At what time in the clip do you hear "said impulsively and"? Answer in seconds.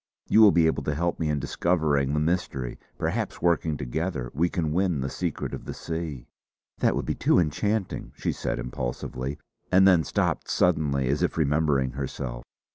8.31-9.87